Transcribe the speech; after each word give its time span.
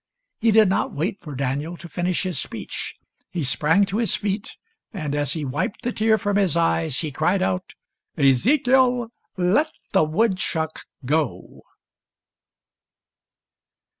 He 0.39 0.49
did 0.49 0.67
not 0.67 0.93
wait 0.95 1.19
for 1.21 1.35
Daniel 1.35 1.77
to 1.77 1.87
finish 1.87 2.23
his 2.23 2.41
speech. 2.41 2.95
He 3.29 3.43
sprang 3.43 3.85
to 3.85 3.97
his 3.97 4.15
feet, 4.15 4.57
and 4.91 5.13
as 5.13 5.33
he 5.33 5.45
wiped 5.45 5.83
the 5.83 5.91
tears 5.93 6.23
from 6.23 6.37
his 6.37 6.57
eyes, 6.57 7.01
he 7.01 7.11
cried 7.11 7.43
out," 7.43 7.75
Ezekiel, 8.17 9.09
let 9.37 9.69
the 9.91 10.03
wood 10.03 10.39
chuck 10.39 10.85
go 11.05 11.61